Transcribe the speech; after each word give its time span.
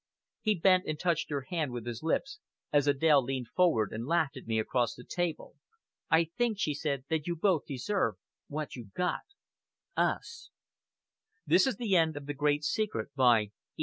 He 0.41 0.55
bent 0.55 0.85
and 0.87 0.99
touched 0.99 1.29
her 1.29 1.45
hand 1.51 1.71
with 1.71 1.85
his 1.85 2.01
lips, 2.01 2.39
as 2.73 2.87
Adèle 2.87 3.23
leaned 3.23 3.49
forward 3.49 3.93
and 3.93 4.07
laughed 4.07 4.35
at 4.35 4.47
me 4.47 4.57
across 4.57 4.95
the 4.95 5.03
table. 5.03 5.57
"I 6.09 6.23
think," 6.23 6.57
she 6.57 6.73
said; 6.73 7.03
"that 7.09 7.27
you 7.27 7.35
both 7.35 7.67
deserve 7.67 8.15
what 8.47 8.75
you 8.75 8.89
got 8.95 9.21
us!" 9.95 10.49
End 11.47 11.55
of 11.55 11.77
Project 11.77 11.77
Gutenberg's 11.77 12.25
The 12.25 12.33
Great 12.33 12.63
Secret, 12.63 13.09
by 13.13 13.41
E. 13.77 13.79